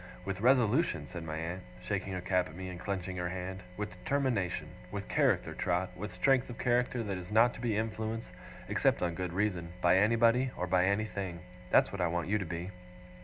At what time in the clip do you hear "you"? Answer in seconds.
12.29-12.39